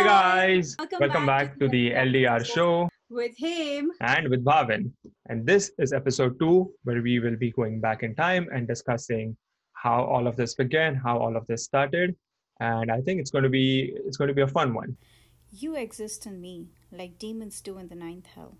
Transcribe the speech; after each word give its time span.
Hey 0.00 0.06
guys, 0.06 0.76
Welcome 0.78 0.98
welcome, 1.00 1.26
back 1.26 1.48
back, 1.50 1.58
to 1.58 1.68
the 1.68 1.90
LDR 1.90 2.42
show 2.42 2.88
with 3.10 3.36
him. 3.36 3.92
and 4.00 4.28
with 4.28 4.42
Bhavin. 4.42 4.92
And 5.28 5.44
this 5.44 5.72
is 5.76 5.92
episode 5.92 6.38
two, 6.40 6.72
where 6.84 7.02
we 7.02 7.18
will 7.18 7.36
be 7.36 7.50
going 7.50 7.82
back 7.82 8.02
in 8.02 8.14
time 8.14 8.48
and 8.50 8.66
discussing 8.66 9.36
how 9.74 10.02
all 10.02 10.26
of 10.26 10.36
this 10.36 10.54
began, 10.54 10.94
how 10.94 11.18
all 11.18 11.36
of 11.36 11.46
this 11.48 11.64
started. 11.64 12.16
And 12.60 12.90
I 12.90 13.02
think 13.02 13.20
it's 13.20 13.30
going 13.30 13.44
to 13.44 13.50
be 13.50 13.92
it's 14.06 14.16
going 14.16 14.28
to 14.28 14.34
be 14.34 14.40
a 14.40 14.46
fun 14.46 14.72
one. 14.72 14.96
You 15.52 15.76
exist 15.76 16.24
in 16.24 16.40
me, 16.40 16.70
like 16.90 17.18
demons 17.18 17.60
do 17.60 17.76
in 17.76 17.88
the 17.88 17.94
ninth 17.94 18.28
hell. 18.34 18.56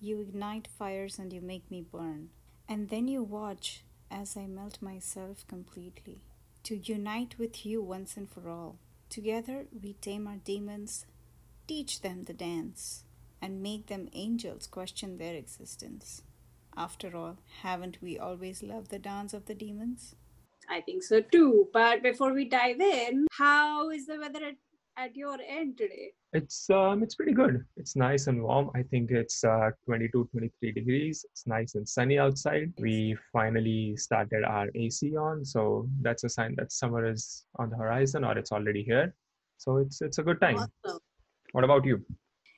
You 0.00 0.18
ignite 0.18 0.66
fires 0.66 1.20
and 1.20 1.32
you 1.32 1.40
make 1.40 1.70
me 1.70 1.82
burn. 1.82 2.30
And 2.68 2.88
then 2.88 3.06
you 3.06 3.22
watch 3.22 3.84
as 4.10 4.36
I 4.36 4.48
melt 4.48 4.82
myself 4.82 5.46
completely. 5.46 6.24
To 6.64 6.76
unite 6.76 7.36
with 7.38 7.64
you 7.64 7.80
once 7.80 8.16
and 8.16 8.28
for 8.28 8.48
all. 8.50 8.80
Together 9.10 9.66
we 9.82 9.94
tame 9.94 10.28
our 10.28 10.36
demons, 10.36 11.04
teach 11.66 12.00
them 12.00 12.22
the 12.22 12.32
dance, 12.32 13.02
and 13.42 13.60
make 13.60 13.88
them 13.88 14.08
angels 14.12 14.68
question 14.68 15.18
their 15.18 15.34
existence. 15.34 16.22
After 16.76 17.16
all, 17.16 17.38
haven't 17.62 17.98
we 18.00 18.16
always 18.16 18.62
loved 18.62 18.92
the 18.92 19.00
dance 19.00 19.34
of 19.34 19.46
the 19.46 19.54
demons? 19.54 20.14
I 20.68 20.80
think 20.80 21.02
so 21.02 21.20
too. 21.20 21.68
But 21.72 22.04
before 22.04 22.32
we 22.32 22.48
dive 22.48 22.80
in, 22.80 23.26
how 23.32 23.90
is 23.90 24.06
the 24.06 24.18
weather 24.20 24.44
at, 24.44 24.56
at 24.96 25.16
your 25.16 25.38
end 25.44 25.78
today? 25.78 26.12
It's 26.32 26.70
um 26.70 27.02
it's 27.02 27.16
pretty 27.16 27.32
good. 27.32 27.64
It's 27.76 27.96
nice 27.96 28.28
and 28.28 28.42
warm. 28.42 28.70
I 28.74 28.82
think 28.84 29.10
it's 29.10 29.42
uh, 29.42 29.70
22, 29.84 30.28
23 30.30 30.72
degrees. 30.72 31.24
It's 31.30 31.44
nice 31.46 31.74
and 31.74 31.88
sunny 31.88 32.18
outside. 32.20 32.72
We 32.78 33.16
finally 33.32 33.96
started 33.96 34.44
our 34.44 34.68
AC 34.76 35.16
on, 35.16 35.44
so 35.44 35.88
that's 36.02 36.22
a 36.22 36.28
sign 36.28 36.54
that 36.56 36.70
summer 36.70 37.04
is 37.04 37.46
on 37.56 37.70
the 37.70 37.76
horizon 37.76 38.24
or 38.24 38.38
it's 38.38 38.52
already 38.52 38.84
here. 38.84 39.12
So 39.58 39.78
it's 39.78 40.00
it's 40.02 40.18
a 40.18 40.22
good 40.22 40.40
time. 40.40 40.58
Awesome. 40.58 41.00
What 41.50 41.64
about 41.64 41.84
you? 41.84 42.04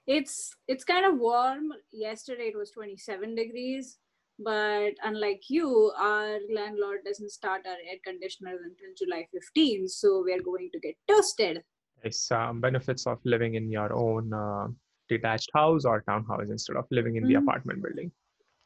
It's 0.06 0.54
it's 0.68 0.84
kind 0.84 1.06
of 1.06 1.18
warm. 1.18 1.72
Yesterday 1.92 2.48
it 2.48 2.56
was 2.56 2.72
27 2.72 3.34
degrees. 3.34 3.98
But 4.38 4.94
unlike 5.02 5.42
you, 5.48 5.92
our 5.96 6.38
landlord 6.52 7.00
doesn't 7.04 7.30
start 7.30 7.62
our 7.66 7.76
air 7.88 7.98
conditioner 8.04 8.56
until 8.64 8.92
July 8.98 9.26
15. 9.32 9.88
So 9.88 10.22
we're 10.24 10.42
going 10.42 10.70
to 10.72 10.80
get 10.80 10.96
toasted. 11.06 11.62
It's 12.04 12.30
um, 12.30 12.60
benefits 12.60 13.06
of 13.06 13.18
living 13.24 13.54
in 13.54 13.70
your 13.70 13.92
own 13.92 14.32
uh, 14.32 14.68
detached 15.08 15.50
house 15.54 15.84
or 15.84 16.02
townhouse 16.02 16.48
instead 16.50 16.76
of 16.76 16.86
living 16.90 17.16
in 17.16 17.24
the 17.26 17.34
Mhm. 17.34 17.42
apartment 17.42 17.82
building. 17.82 18.10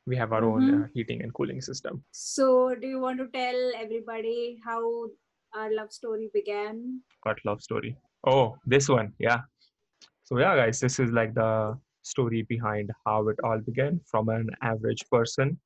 We 0.07 0.17
have 0.17 0.33
our 0.33 0.45
own 0.45 0.63
Mhm. 0.69 0.85
uh, 0.85 0.87
heating 0.95 1.23
and 1.23 1.33
cooling 1.35 1.61
system. 1.61 2.05
So 2.13 2.75
do 2.75 2.87
you 2.87 3.01
want 3.01 3.19
to 3.19 3.29
tell 3.29 3.61
everybody 3.77 4.61
how 4.65 5.11
our 5.55 5.71
love 5.73 5.93
story 5.93 6.31
began? 6.33 7.03
what 7.25 7.39
love 7.45 7.61
story. 7.61 7.97
Oh, 8.25 8.57
this 8.67 8.89
one, 8.89 9.13
yeah. 9.19 9.41
So 10.25 10.39
yeah, 10.39 10.55
guys, 10.57 10.79
this 10.81 10.99
is 11.01 11.11
like 11.11 11.35
the 11.35 11.77
story 12.03 12.43
behind 12.43 12.91
how 13.05 13.29
it 13.29 13.39
all 13.43 13.59
began 13.59 14.01
from 14.11 14.29
an 14.29 14.49
average 14.63 15.03
person. 15.11 15.59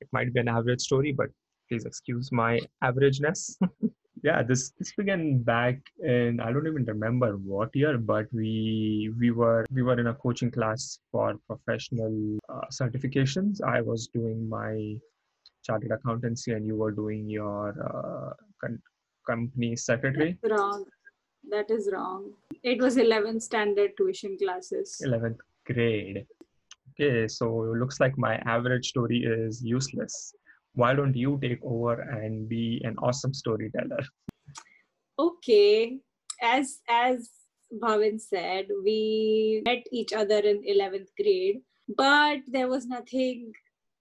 It 0.00 0.08
might 0.12 0.32
be 0.32 0.40
an 0.40 0.48
average 0.48 0.80
story, 0.80 1.12
but 1.12 1.28
please 1.72 1.86
excuse 1.86 2.30
my 2.30 2.60
averageness. 2.84 3.56
yeah, 4.22 4.42
this 4.42 4.72
this 4.78 4.92
began 4.92 5.42
back 5.42 5.78
in 6.00 6.38
I 6.40 6.52
don't 6.52 6.66
even 6.66 6.84
remember 6.84 7.30
what 7.52 7.74
year, 7.74 7.96
but 7.96 8.26
we 8.32 9.10
we 9.18 9.30
were 9.30 9.64
we 9.72 9.82
were 9.82 9.98
in 9.98 10.08
a 10.08 10.14
coaching 10.14 10.50
class 10.50 10.98
for 11.10 11.34
professional 11.46 12.14
uh, 12.48 12.66
certifications. 12.80 13.62
I 13.76 13.80
was 13.80 14.08
doing 14.18 14.48
my 14.48 14.96
chartered 15.64 15.92
accountancy, 15.98 16.52
and 16.52 16.66
you 16.66 16.76
were 16.76 16.90
doing 16.90 17.30
your 17.30 17.68
uh, 17.90 18.32
con- 18.60 18.82
company 19.26 19.74
secretary. 19.76 20.38
Wrong. 20.42 20.84
That 21.50 21.70
is 21.70 21.88
wrong. 21.92 22.32
It 22.62 22.80
was 22.80 22.96
11th 22.96 23.42
standard 23.42 23.96
tuition 23.96 24.36
classes. 24.38 25.02
11th 25.04 25.38
grade. 25.66 26.24
Okay, 26.90 27.26
so 27.26 27.46
it 27.64 27.78
looks 27.78 27.98
like 27.98 28.16
my 28.16 28.36
average 28.56 28.86
story 28.90 29.24
is 29.24 29.60
useless. 29.64 30.34
Why 30.74 30.94
don't 30.94 31.14
you 31.14 31.38
take 31.42 31.60
over 31.62 32.00
and 32.00 32.48
be 32.48 32.80
an 32.84 32.96
awesome 32.98 33.34
storyteller? 33.34 34.02
Okay. 35.18 35.98
As 36.40 36.80
as 36.88 37.28
Bhavin 37.72 38.20
said, 38.20 38.68
we 38.84 39.62
met 39.64 39.84
each 39.92 40.12
other 40.12 40.38
in 40.38 40.62
11th 40.62 41.08
grade, 41.20 41.60
but 41.88 42.40
there 42.46 42.68
was 42.68 42.86
nothing, 42.86 43.52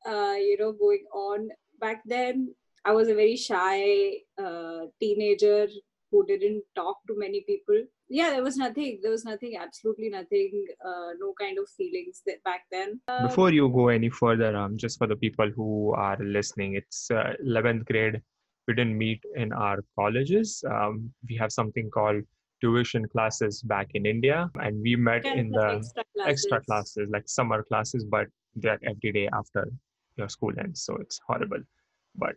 uh, 0.06 0.36
you 0.38 0.58
know, 0.59 0.72
going 0.72 1.06
on 1.14 1.50
back 1.80 2.02
then. 2.06 2.54
I 2.84 2.92
was 2.94 3.08
a 3.08 3.16
very 3.16 3.38
shy 3.38 4.24
uh, 4.42 4.88
teenager 5.00 5.68
who 6.11 6.25
didn't 6.25 6.63
talk 6.75 6.97
to 7.07 7.17
many 7.17 7.41
people. 7.47 7.83
Yeah, 8.09 8.31
there 8.31 8.44
was 8.44 8.57
nothing. 8.57 8.99
There 9.01 9.11
was 9.11 9.23
nothing. 9.25 9.55
Absolutely 9.57 10.09
nothing. 10.09 10.66
Uh, 10.85 11.11
no 11.19 11.33
kind 11.39 11.57
of 11.57 11.69
feelings 11.69 12.22
that 12.25 12.44
back 12.44 12.63
then. 12.72 12.99
Uh, 13.07 13.27
Before 13.27 13.51
you 13.51 13.69
go 13.69 13.88
any 13.88 14.09
further, 14.09 14.55
um, 14.55 14.77
just 14.77 14.97
for 14.97 15.07
the 15.07 15.16
people 15.16 15.49
who 15.55 15.94
are 15.94 16.17
listening, 16.19 16.75
it's 16.75 17.09
uh, 17.11 17.33
11th 17.45 17.85
grade. 17.85 18.22
We 18.67 18.75
didn't 18.75 18.97
meet 18.97 19.23
in 19.35 19.53
our 19.53 19.79
colleges. 19.97 20.63
Um, 20.69 21.11
we 21.27 21.35
have 21.38 21.51
something 21.51 21.89
called 21.89 22.23
tuition 22.61 23.07
classes 23.07 23.61
back 23.63 23.88
in 23.95 24.05
India, 24.05 24.51
and 24.55 24.81
we 24.81 24.95
met 24.95 25.25
in 25.25 25.49
the 25.49 25.78
extra 25.78 26.03
extra 26.28 26.61
classes 26.66 27.09
like 27.11 27.28
summer 27.28 27.63
classes 27.63 28.05
but 28.05 28.28
they're 28.55 28.79
every 28.83 29.11
day 29.11 29.28
after 29.33 29.67
your 30.17 30.29
school 30.29 30.53
ends 30.59 30.83
so 30.83 30.95
it's 30.97 31.19
horrible 31.25 31.61
but 32.16 32.35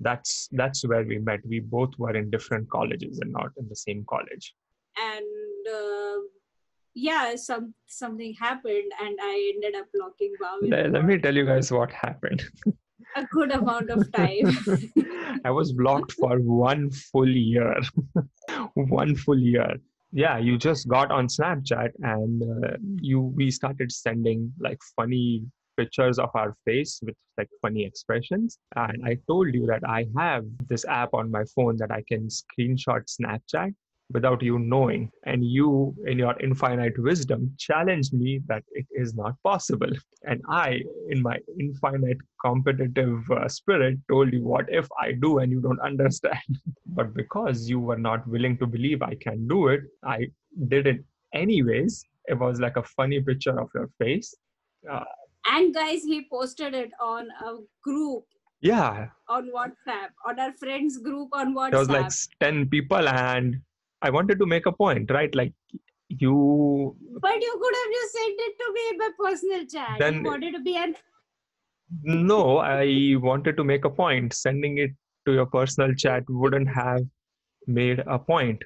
that's 0.00 0.48
that's 0.52 0.86
where 0.86 1.04
we 1.04 1.18
met. 1.18 1.40
We 1.46 1.60
both 1.60 1.98
were 1.98 2.14
in 2.14 2.30
different 2.30 2.68
colleges 2.70 3.18
and 3.20 3.32
not 3.32 3.50
in 3.56 3.68
the 3.68 3.76
same 3.76 4.04
college. 4.08 4.54
And 4.98 5.74
uh, 5.74 6.20
yeah 6.96 7.36
some 7.36 7.74
something 7.86 8.34
happened 8.40 8.90
and 9.02 9.18
i 9.20 9.52
ended 9.54 9.78
up 9.78 9.86
blocking 9.92 10.32
Bhavin 10.42 10.70
let, 10.70 10.92
let 10.92 11.04
me 11.04 11.18
tell 11.18 11.36
you 11.36 11.44
guys 11.44 11.70
what 11.70 11.92
happened. 11.92 12.42
a 13.16 13.24
good 13.24 13.52
amount 13.52 13.90
of 13.90 14.10
time. 14.12 14.56
I 15.44 15.50
was 15.50 15.72
blocked 15.72 16.12
for 16.12 16.38
one 16.38 16.90
full 16.90 17.28
year. 17.28 17.76
One 18.74 19.14
full 19.16 19.38
year. 19.38 19.76
Yeah 20.12 20.38
you 20.38 20.56
just 20.56 20.88
got 20.88 21.10
on 21.10 21.26
snapchat 21.26 21.90
and 22.00 22.42
uh, 22.42 22.76
you 23.00 23.20
we 23.20 23.50
started 23.50 23.90
sending 23.92 24.52
like 24.60 24.78
funny 24.94 25.44
pictures 25.76 26.18
of 26.18 26.30
our 26.34 26.54
face 26.64 27.00
with 27.02 27.14
like 27.38 27.48
funny 27.62 27.84
expressions. 27.84 28.58
And 28.76 29.04
i 29.04 29.16
told 29.26 29.54
you 29.54 29.66
that 29.66 29.82
i 29.88 30.06
have 30.16 30.44
this 30.68 30.84
app 30.86 31.14
on 31.14 31.30
my 31.30 31.44
phone 31.54 31.76
that 31.78 31.90
i 31.90 32.02
can 32.08 32.28
screenshot 32.28 33.02
snapchat 33.16 33.74
without 34.12 34.40
you 34.40 34.56
knowing. 34.60 35.10
And 35.24 35.44
you 35.44 35.92
in 36.06 36.16
your 36.16 36.38
infinite 36.40 36.96
wisdom 36.96 37.52
challenged 37.58 38.12
me 38.12 38.40
that 38.46 38.62
it 38.70 38.86
is 38.92 39.14
not 39.14 39.34
possible. 39.42 39.90
And 40.22 40.40
i 40.48 40.80
in 41.08 41.22
my 41.22 41.38
infinite 41.58 42.18
competitive 42.44 43.28
uh, 43.30 43.48
spirit 43.48 43.98
told 44.08 44.32
you 44.32 44.44
what 44.44 44.66
if 44.68 44.88
i 45.00 45.12
do 45.12 45.38
and 45.38 45.50
you 45.50 45.60
don't 45.60 45.80
understand? 45.80 46.60
But 46.98 47.12
because 47.14 47.68
you 47.68 47.78
were 47.80 47.98
not 47.98 48.26
willing 48.26 48.56
to 48.58 48.66
believe 48.66 49.02
i 49.02 49.14
can 49.26 49.46
do 49.48 49.68
it 49.68 49.82
i 50.04 50.18
did 50.68 50.86
it 50.86 51.04
anyways. 51.36 52.04
It 52.28 52.38
was 52.38 52.60
like 52.60 52.76
a 52.76 52.82
funny 52.82 53.20
picture 53.20 53.58
of 53.60 53.68
your 53.74 53.88
face. 53.98 54.34
Uh, 54.90 55.04
and 55.52 55.74
guys 55.74 56.02
he 56.02 56.26
posted 56.30 56.74
it 56.74 56.90
on 57.00 57.28
a 57.44 57.56
group 57.82 58.24
yeah. 58.60 59.08
on 59.28 59.50
whatsapp 59.50 60.10
on 60.26 60.40
our 60.40 60.52
friends 60.52 60.98
group 60.98 61.28
on 61.32 61.54
whatsapp 61.54 61.70
there 61.70 61.78
was 61.80 61.88
like 61.88 62.12
10 62.40 62.68
people 62.68 63.08
and 63.08 63.60
i 64.02 64.10
wanted 64.10 64.38
to 64.38 64.46
make 64.46 64.66
a 64.66 64.72
point 64.72 65.10
right? 65.10 65.34
Like 65.34 65.52
you 66.08 66.96
but 67.20 67.42
you 67.42 67.60
could 67.60 67.74
have 67.74 67.92
just 67.92 68.12
sent 68.12 68.34
it 68.38 68.54
to 68.58 68.72
me 68.72 68.80
in 68.90 68.98
my 68.98 69.10
personal 69.18 69.66
chat. 69.66 69.98
Then- 69.98 70.14
you 70.16 70.22
wanted 70.22 70.52
to 70.54 70.60
be 70.60 70.76
an 70.76 70.94
no 72.02 72.58
i 72.58 73.14
wanted 73.18 73.56
to 73.56 73.64
make 73.64 73.84
a 73.84 73.90
point. 73.90 74.32
Sending 74.32 74.78
it 74.78 74.90
to 75.26 75.32
your 75.32 75.46
personal 75.46 75.94
chat 75.94 76.24
wouldn't 76.28 76.68
have 76.68 77.02
made 77.66 78.00
a 78.06 78.18
point. 78.18 78.62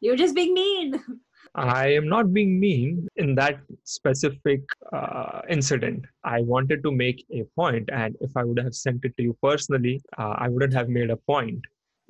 You're 0.00 0.16
just 0.16 0.34
being 0.34 0.54
mean 0.54 1.02
I 1.54 1.88
am 1.88 2.08
not 2.08 2.32
being 2.32 2.58
mean 2.60 3.08
in 3.16 3.34
that 3.36 3.60
specific 3.84 4.60
uh, 4.92 5.40
incident. 5.48 6.04
I 6.24 6.40
wanted 6.42 6.82
to 6.82 6.92
make 6.92 7.24
a 7.32 7.44
point, 7.56 7.88
and 7.92 8.16
if 8.20 8.36
I 8.36 8.44
would 8.44 8.58
have 8.58 8.74
sent 8.74 9.04
it 9.04 9.16
to 9.16 9.22
you 9.22 9.36
personally, 9.42 10.00
uh, 10.18 10.34
I 10.38 10.48
wouldn't 10.48 10.74
have 10.74 10.88
made 10.88 11.10
a 11.10 11.16
point. 11.16 11.60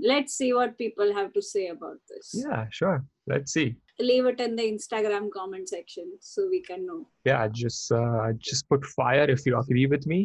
let's 0.09 0.33
see 0.39 0.49
what 0.55 0.73
people 0.79 1.13
have 1.19 1.29
to 1.35 1.41
say 1.41 1.61
about 1.75 1.99
this 2.09 2.27
Yeah, 2.47 2.65
sure. 2.79 2.97
Let's 3.33 3.53
see. 3.57 3.69
leave 4.09 4.27
it 4.31 4.41
in 4.47 4.57
the 4.59 4.65
instagram 4.73 5.31
comment 5.37 5.71
section 5.75 6.11
so 6.33 6.43
we 6.55 6.61
can 6.67 6.85
know 6.89 6.99
Yeah, 7.29 7.45
just 7.61 7.93
uh, 8.01 8.27
just 8.49 8.69
put 8.73 8.85
fire 8.99 9.25
if 9.37 9.47
you 9.47 9.55
agree 9.63 9.87
with 9.95 10.05
me, 10.13 10.21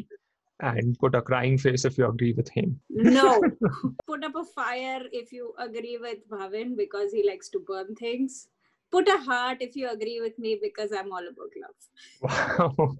and 0.72 1.00
put 1.04 1.16
a 1.20 1.22
crying 1.30 1.58
face 1.58 1.86
if 1.90 1.98
you 1.98 2.06
agree 2.08 2.34
with 2.40 2.50
him. 2.50 2.80
No. 2.90 3.30
Put 4.10 4.24
up 4.28 4.36
a 4.36 4.44
fire 4.44 5.04
if 5.22 5.32
you 5.38 5.54
agree 5.68 5.98
with 6.08 6.20
Bhavin 6.34 6.76
because 6.78 7.12
he 7.12 7.24
likes 7.28 7.50
to 7.56 7.60
burn 7.72 7.96
things. 7.96 8.48
Put 8.92 9.08
a 9.08 9.18
heart 9.18 9.58
if 9.62 9.76
you 9.76 9.90
agree 9.90 10.20
with 10.22 10.38
me 10.38 10.60
because 10.62 10.92
I'm 10.92 11.12
all 11.12 11.26
about 11.28 11.52
love. 11.64 12.76
Wow. 12.78 12.96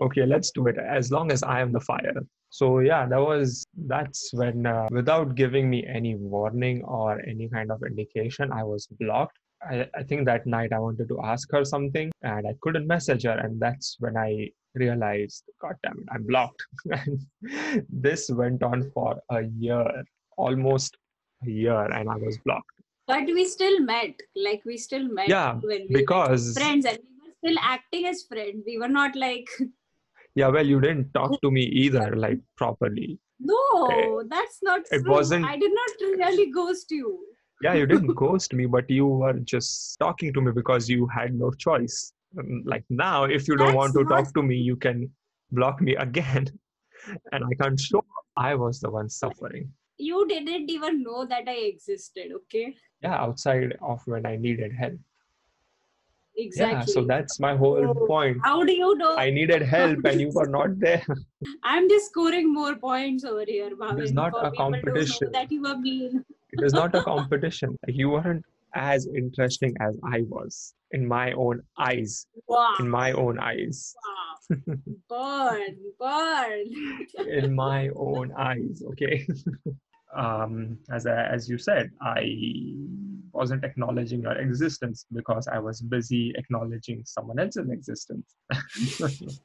okay, 0.02 0.24
let's 0.26 0.50
do 0.50 0.66
it. 0.68 0.78
As 0.78 1.12
long 1.12 1.30
as 1.30 1.42
I 1.42 1.60
am 1.60 1.72
the 1.72 1.80
fire. 1.80 2.14
So 2.50 2.78
yeah, 2.78 3.06
that 3.06 3.20
was 3.20 3.64
that's 3.86 4.30
when 4.32 4.66
uh, 4.66 4.88
without 4.90 5.34
giving 5.34 5.68
me 5.68 5.84
any 5.86 6.14
warning 6.14 6.82
or 6.84 7.20
any 7.26 7.48
kind 7.48 7.70
of 7.70 7.82
indication, 7.82 8.52
I 8.52 8.62
was 8.62 8.86
blocked. 8.98 9.38
I, 9.62 9.86
I 9.94 10.02
think 10.02 10.26
that 10.26 10.46
night 10.46 10.72
I 10.72 10.78
wanted 10.78 11.08
to 11.08 11.20
ask 11.22 11.50
her 11.52 11.64
something 11.64 12.10
and 12.22 12.46
I 12.46 12.54
couldn't 12.62 12.86
message 12.86 13.24
her. 13.24 13.38
And 13.38 13.60
that's 13.60 13.96
when 13.98 14.16
I 14.16 14.50
realized, 14.74 15.44
God 15.60 15.74
damn 15.82 15.98
it, 15.98 16.06
I'm 16.10 16.24
blocked. 16.26 16.62
and 16.86 17.86
this 17.88 18.30
went 18.30 18.62
on 18.62 18.90
for 18.92 19.18
a 19.30 19.42
year, 19.42 20.04
almost 20.36 20.96
a 21.46 21.50
year, 21.50 21.84
and 21.92 22.08
I 22.08 22.16
was 22.16 22.38
blocked. 22.44 22.70
But 23.06 23.24
we 23.26 23.44
still 23.44 23.80
met. 23.80 24.14
Like 24.34 24.62
we 24.64 24.76
still 24.76 25.06
met 25.08 25.28
Yeah, 25.28 25.54
when 25.54 25.86
we 25.88 25.94
because- 26.00 26.48
were 26.48 26.60
friends 26.60 26.84
and 26.86 26.98
we 26.98 27.28
were 27.28 27.34
still 27.42 27.58
acting 27.62 28.06
as 28.06 28.24
friends. 28.24 28.64
We 28.66 28.78
were 28.78 28.88
not 28.88 29.14
like 29.16 29.48
Yeah, 30.34 30.48
well, 30.48 30.66
you 30.66 30.80
didn't 30.80 31.12
talk 31.14 31.40
to 31.40 31.50
me 31.50 31.62
either, 31.62 32.14
like 32.14 32.40
properly. 32.56 33.18
no, 33.40 34.22
that's 34.28 34.58
not 34.62 34.80
it 34.90 35.02
true. 35.02 35.10
wasn't- 35.10 35.46
I 35.46 35.56
did 35.56 35.72
not 35.72 35.90
really 36.26 36.50
ghost 36.50 36.90
you. 36.90 37.18
Yeah, 37.62 37.72
you 37.74 37.86
didn't 37.86 38.14
ghost 38.24 38.52
me, 38.52 38.66
but 38.66 38.90
you 38.90 39.06
were 39.06 39.32
just 39.54 39.98
talking 39.98 40.34
to 40.34 40.42
me 40.42 40.52
because 40.52 40.90
you 40.90 41.06
had 41.06 41.34
no 41.34 41.50
choice. 41.52 42.12
Um, 42.38 42.62
Like 42.66 42.84
now, 42.90 43.24
if 43.24 43.48
you 43.48 43.56
don't 43.56 43.68
That's 43.68 43.76
want 43.76 43.94
to 43.94 44.02
not- 44.04 44.10
talk 44.24 44.34
to 44.34 44.42
me, 44.42 44.56
you 44.56 44.76
can 44.76 45.10
block 45.52 45.80
me 45.80 45.96
again. 46.06 46.46
And 47.32 47.44
I 47.44 47.54
can't 47.62 47.80
show 47.80 48.04
I 48.36 48.54
was 48.56 48.80
the 48.80 48.90
one 48.90 49.08
suffering. 49.08 49.72
You 49.98 50.26
didn't 50.28 50.70
even 50.70 51.02
know 51.02 51.24
that 51.26 51.48
I 51.48 51.54
existed, 51.72 52.32
okay? 52.34 52.74
Yeah, 53.02 53.14
outside 53.14 53.76
of 53.80 54.00
when 54.06 54.26
I 54.26 54.36
needed 54.36 54.72
help. 54.78 54.98
Exactly. 56.36 56.76
Yeah, 56.76 56.84
so 56.84 57.04
that's 57.06 57.40
my 57.40 57.56
whole 57.56 57.82
Oh, 57.82 58.06
point. 58.06 58.38
How 58.44 58.62
do 58.62 58.72
you 58.72 58.94
know? 58.96 59.16
I 59.16 59.30
needed 59.30 59.62
help 59.62 60.04
and 60.04 60.20
you 60.20 60.30
were 60.34 60.46
not 60.46 60.78
there. 60.78 61.02
I'm 61.62 61.88
just 61.88 62.10
scoring 62.10 62.52
more 62.52 62.74
points 62.76 63.24
over 63.24 63.44
here, 63.46 63.70
Bhavin. 63.74 64.12
not 64.12 64.34
a 64.36 64.50
people 64.50 64.72
to 64.72 64.76
know 64.76 64.82
competition. 64.82 65.32
That 65.32 65.50
you 65.50 65.62
were 65.62 65.78
mean. 65.78 66.24
It 66.52 66.62
is 66.62 66.74
not 66.74 66.94
a 66.94 67.02
competition. 67.10 67.78
You 67.88 68.10
weren't 68.10 68.44
as 68.74 69.06
interesting 69.06 69.74
as 69.80 69.96
I 70.04 70.22
was 70.28 70.74
in 70.90 71.08
my 71.08 71.32
own 71.32 71.62
eyes. 71.78 72.26
Wow. 72.46 72.74
In 72.80 72.90
my 72.90 73.12
own 73.12 73.38
eyes. 73.38 73.94
wow. 74.04 74.16
burn, 75.08 75.76
burn. 75.98 76.66
in 77.26 77.54
my 77.54 77.88
own 77.96 78.32
eyes 78.38 78.82
okay 78.92 79.26
um 80.14 80.78
as 80.90 81.06
I, 81.06 81.24
as 81.26 81.48
you 81.48 81.58
said 81.58 81.90
i 82.00 82.22
wasn't 83.32 83.64
acknowledging 83.64 84.22
your 84.22 84.38
existence 84.38 85.06
because 85.12 85.48
i 85.48 85.58
was 85.58 85.80
busy 85.80 86.32
acknowledging 86.36 87.02
someone 87.04 87.38
else's 87.38 87.68
existence. 87.70 88.34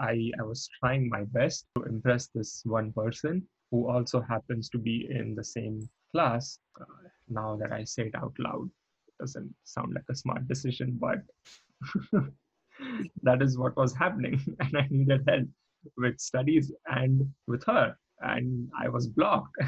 I 0.00 0.30
i 0.40 0.42
was 0.42 0.68
trying 0.80 1.10
my 1.10 1.24
best 1.24 1.66
to 1.76 1.82
impress 1.84 2.28
this 2.34 2.62
one 2.64 2.90
person 2.92 3.46
who 3.70 3.88
also 3.88 4.20
happens 4.22 4.70
to 4.70 4.78
be 4.78 5.06
in 5.10 5.34
the 5.34 5.44
same 5.44 5.88
class. 6.12 6.58
Uh, 6.80 6.84
now 7.28 7.56
that 7.56 7.72
i 7.72 7.84
say 7.84 8.04
it 8.04 8.14
out 8.14 8.34
loud 8.38 8.68
it 9.08 9.14
doesn't 9.20 9.54
sound 9.64 9.94
like 9.94 10.04
a 10.10 10.14
smart 10.14 10.46
decision 10.48 10.98
but 11.00 11.18
that 13.22 13.42
is 13.42 13.58
what 13.58 13.76
was 13.76 13.94
happening 13.94 14.40
and 14.60 14.76
i 14.76 14.86
needed 14.90 15.22
help 15.28 15.48
with 15.96 16.18
studies 16.18 16.72
and 16.86 17.28
with 17.46 17.64
her 17.64 17.96
and 18.22 18.68
i 18.84 18.88
was 18.88 19.06
blocked. 19.08 19.56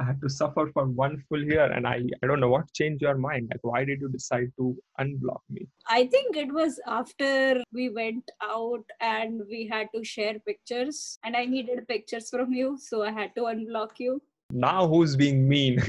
I 0.00 0.04
had 0.04 0.20
to 0.22 0.28
suffer 0.28 0.62
for 0.74 0.86
one 0.86 1.22
full 1.28 1.42
year 1.42 1.66
and 1.72 1.86
i 1.86 1.96
i 2.22 2.26
don't 2.26 2.40
know 2.40 2.48
what 2.48 2.72
changed 2.78 3.02
your 3.02 3.16
mind. 3.16 3.48
Like 3.52 3.60
why 3.62 3.84
did 3.84 4.00
you 4.00 4.08
decide 4.08 4.48
to 4.58 4.76
unblock 5.00 5.42
me? 5.50 5.68
I 5.88 6.06
think 6.06 6.36
it 6.36 6.52
was 6.52 6.80
after 6.86 7.62
we 7.72 7.88
went 7.90 8.28
out 8.42 8.84
and 9.00 9.42
we 9.48 9.68
had 9.68 9.86
to 9.94 10.02
share 10.02 10.36
pictures, 10.40 11.18
and 11.24 11.36
I 11.36 11.44
needed 11.44 11.86
pictures 11.86 12.28
from 12.30 12.52
you, 12.52 12.76
so 12.88 13.02
I 13.04 13.12
had 13.20 13.34
to 13.36 13.42
unblock 13.52 13.92
you. 14.06 14.20
now 14.50 14.88
who's 14.88 15.14
being 15.22 15.48
mean? 15.48 15.80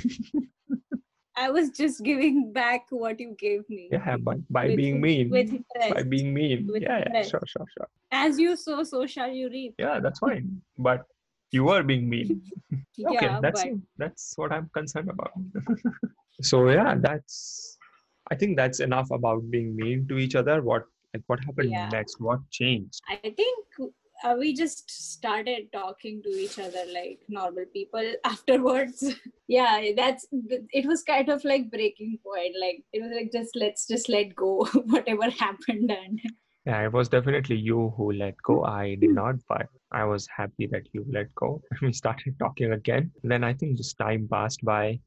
I 1.42 1.50
was 1.50 1.70
just 1.70 2.04
giving 2.04 2.52
back 2.54 2.88
what 2.90 3.20
you 3.20 3.34
gave 3.40 3.62
me. 3.70 3.84
yeah 3.92 4.18
but 4.18 4.38
by 4.58 4.68
With- 4.68 4.78
being 4.78 5.02
mean. 5.02 5.30
With 5.30 5.52
by 5.96 6.04
being 6.04 6.34
mean. 6.34 6.68
With 6.72 6.84
yeah, 6.84 7.04
yeah 7.14 7.22
sure 7.24 7.42
sure 7.54 7.66
sure. 7.76 7.88
As 8.12 8.38
you 8.38 8.56
sow, 8.58 8.84
so 8.84 9.06
shall 9.08 9.32
you 9.32 9.50
reap. 9.50 9.76
yeah 9.80 10.00
that's 10.00 10.20
fine. 10.20 10.62
But 10.78 11.06
you 11.52 11.64
were 11.64 11.84
being 11.84 12.08
mean 12.10 12.42
okay 13.12 13.28
yeah, 13.28 13.40
that's 13.42 13.64
but 13.64 13.74
that's 13.98 14.34
what 14.36 14.52
i'm 14.52 14.70
concerned 14.74 15.10
about 15.10 15.32
so 16.42 16.70
yeah 16.70 16.96
that's 17.08 17.78
i 18.32 18.36
think 18.36 18.56
that's 18.58 18.80
enough 18.80 19.10
about 19.12 19.42
being 19.50 19.76
mean 19.76 20.08
to 20.08 20.18
each 20.18 20.36
other 20.36 20.62
what 20.62 20.84
like 21.14 21.24
what 21.28 21.40
happened 21.46 21.72
Yeah. 21.72 21.90
next 21.92 22.20
what 22.20 22.40
changed 22.52 23.02
I 23.10 23.34
think 23.42 23.66
uh, 24.24 24.36
we 24.38 24.54
just 24.54 24.90
started 25.14 25.72
talking 25.74 26.22
to 26.24 26.30
each 26.30 26.60
other 26.60 26.84
like 26.94 27.20
normal 27.30 27.66
people 27.74 28.14
afterwards. 28.26 29.04
yeah, 29.48 29.92
that's 29.96 30.28
it 30.80 30.86
was 30.86 31.04
kind 31.04 31.30
of 31.30 31.44
like 31.46 31.72
breaking 31.72 32.20
point. 32.26 32.54
Like 32.60 32.84
it 32.92 33.02
was 33.02 33.12
like 33.12 33.32
just 33.32 33.56
let's 33.56 33.88
just 33.88 34.10
let 34.10 34.36
go 34.36 34.66
whatever 34.96 35.30
happened 35.30 35.90
and 35.90 36.20
Yeah, 36.66 36.86
it 36.86 36.94
was 36.94 37.10
definitely 37.10 37.56
you 37.56 37.94
who 37.96 38.12
let 38.12 38.36
go. 38.44 38.64
I 38.64 38.96
did 38.96 39.12
not, 39.12 39.36
but 39.48 39.68
I 39.92 40.04
was 40.04 40.28
happy 40.28 40.68
that 40.68 40.88
you 40.94 41.06
let 41.10 41.34
go. 41.36 41.62
We 41.82 41.94
started 41.94 42.38
talking 42.40 42.74
again. 42.74 43.12
Then 43.24 43.44
I 43.44 43.54
think 43.54 43.78
just 43.78 43.98
time 43.98 44.28
passed 44.32 44.64
by. 44.64 45.00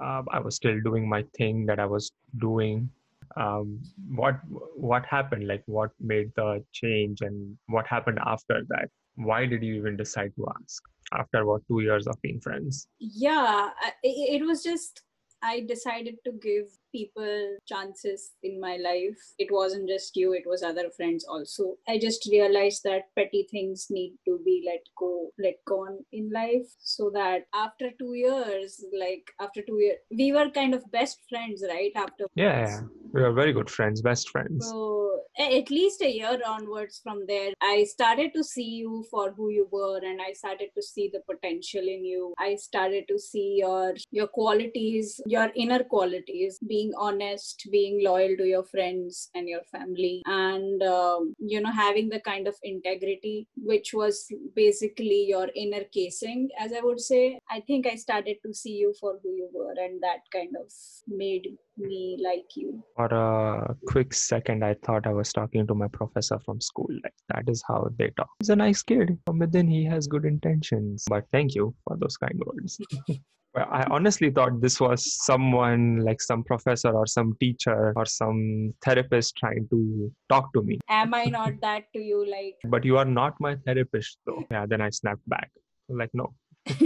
Um, 0.00 0.26
I 0.30 0.40
was 0.40 0.56
still 0.56 0.80
doing 0.80 1.08
my 1.08 1.24
thing 1.36 1.66
that 1.66 1.78
I 1.78 1.86
was 1.86 2.10
doing. 2.38 2.90
Um, 3.36 3.80
what 4.08 4.40
what 4.76 5.06
happened? 5.06 5.46
Like 5.46 5.62
what 5.66 5.90
made 6.00 6.32
the 6.36 6.64
change, 6.72 7.20
and 7.20 7.56
what 7.68 7.86
happened 7.86 8.18
after 8.26 8.62
that? 8.68 8.88
Why 9.14 9.46
did 9.46 9.62
you 9.62 9.74
even 9.74 9.96
decide 9.96 10.32
to 10.36 10.48
ask 10.60 10.82
after 11.12 11.44
what 11.44 11.62
two 11.68 11.80
years 11.80 12.06
of 12.06 12.20
being 12.22 12.40
friends? 12.40 12.88
yeah 12.98 13.70
it, 14.02 14.42
it 14.42 14.46
was 14.46 14.62
just 14.62 15.02
i 15.42 15.60
decided 15.60 16.16
to 16.24 16.32
give 16.32 16.66
people 16.92 17.56
chances 17.66 18.32
in 18.42 18.60
my 18.60 18.76
life 18.76 19.18
it 19.38 19.48
wasn't 19.50 19.88
just 19.88 20.16
you 20.16 20.32
it 20.32 20.44
was 20.46 20.62
other 20.62 20.88
friends 20.96 21.24
also 21.28 21.74
i 21.88 21.98
just 21.98 22.28
realized 22.30 22.82
that 22.84 23.08
petty 23.16 23.46
things 23.50 23.86
need 23.90 24.14
to 24.26 24.38
be 24.44 24.62
let 24.66 24.80
go 24.98 25.30
let 25.38 25.54
gone 25.66 25.98
in 26.12 26.30
life 26.32 26.68
so 26.78 27.10
that 27.14 27.42
after 27.54 27.90
two 27.98 28.14
years 28.14 28.84
like 28.98 29.30
after 29.40 29.62
two 29.62 29.78
years 29.80 29.98
we 30.16 30.32
were 30.32 30.48
kind 30.50 30.74
of 30.74 30.82
best 30.92 31.18
friends 31.28 31.62
right 31.68 31.92
after 31.96 32.26
Yeah, 32.34 32.66
yeah. 32.66 32.80
we 33.12 33.22
were 33.22 33.32
very 33.32 33.52
good 33.52 33.70
friends, 33.70 34.00
best 34.02 34.30
friends. 34.30 34.68
so 34.68 35.20
at 35.38 35.70
least 35.70 36.02
a 36.02 36.10
year 36.10 36.38
onwards 36.46 37.00
from 37.02 37.24
there, 37.26 37.52
I 37.62 37.84
started 37.84 38.32
to 38.34 38.42
see 38.44 38.68
you 38.82 39.04
for 39.10 39.32
who 39.32 39.50
you 39.50 39.68
were, 39.70 39.98
and 39.98 40.20
I 40.20 40.32
started 40.32 40.68
to 40.76 40.82
see 40.82 41.10
the 41.12 41.20
potential 41.30 41.80
in 41.80 42.04
you. 42.04 42.34
I 42.38 42.56
started 42.56 43.04
to 43.08 43.18
see 43.18 43.56
your 43.60 43.94
your 44.10 44.26
qualities, 44.26 45.20
your 45.26 45.48
inner 45.54 45.82
qualities, 45.84 46.58
being 46.80 46.92
honest, 46.96 47.66
being 47.70 48.02
loyal 48.04 48.36
to 48.36 48.44
your 48.44 48.64
friends 48.64 49.28
and 49.34 49.48
your 49.48 49.62
family, 49.70 50.22
and 50.26 50.82
um, 50.82 51.34
you 51.38 51.60
know 51.60 51.70
having 51.70 52.08
the 52.08 52.20
kind 52.20 52.48
of 52.48 52.54
integrity 52.62 53.48
which 53.56 53.92
was 53.92 54.26
basically 54.54 55.26
your 55.28 55.48
inner 55.54 55.84
casing, 55.92 56.48
as 56.58 56.72
I 56.72 56.80
would 56.80 57.00
say. 57.00 57.38
I 57.50 57.60
think 57.60 57.86
I 57.86 57.96
started 57.96 58.36
to 58.46 58.54
see 58.54 58.72
you 58.72 58.94
for 59.00 59.18
who 59.22 59.30
you 59.30 59.48
were, 59.52 59.74
and 59.76 60.02
that 60.02 60.20
kind 60.32 60.54
of 60.58 60.70
made 61.08 61.48
me 61.80 62.18
like 62.22 62.56
you. 62.56 62.84
For 62.96 63.06
a 63.06 63.74
quick 63.86 64.14
second, 64.14 64.64
I 64.64 64.74
thought 64.84 65.06
I 65.06 65.12
was 65.12 65.32
talking 65.32 65.66
to 65.66 65.74
my 65.74 65.88
professor 65.88 66.38
from 66.44 66.60
school. 66.60 66.88
Like 67.02 67.14
that 67.28 67.48
is 67.48 67.62
how 67.66 67.88
they 67.98 68.10
talk. 68.16 68.28
He's 68.40 68.50
a 68.50 68.56
nice 68.56 68.82
kid. 68.82 69.18
From 69.26 69.38
within, 69.38 69.68
he 69.68 69.84
has 69.86 70.06
good 70.06 70.24
intentions. 70.24 71.04
But 71.08 71.24
thank 71.32 71.54
you 71.54 71.74
for 71.86 71.96
those 71.96 72.16
kind 72.16 72.40
words. 72.46 72.78
well, 73.54 73.66
I 73.70 73.84
honestly 73.90 74.30
thought 74.30 74.60
this 74.60 74.80
was 74.80 75.24
someone 75.24 76.00
like 76.04 76.20
some 76.20 76.44
professor 76.44 76.90
or 76.90 77.06
some 77.06 77.36
teacher 77.40 77.92
or 77.96 78.06
some 78.06 78.74
therapist 78.84 79.36
trying 79.36 79.66
to 79.70 80.12
talk 80.28 80.52
to 80.52 80.62
me. 80.62 80.78
Am 80.88 81.14
I 81.14 81.24
not 81.24 81.54
that 81.62 81.84
to 81.94 82.00
you? 82.00 82.24
Like, 82.30 82.56
But 82.70 82.84
you 82.84 82.98
are 82.98 83.04
not 83.04 83.34
my 83.40 83.56
therapist, 83.66 84.18
though. 84.26 84.44
Yeah. 84.50 84.66
Then 84.66 84.80
I 84.80 84.90
snapped 84.90 85.28
back. 85.28 85.50
Like 85.92 86.10
no, 86.14 86.32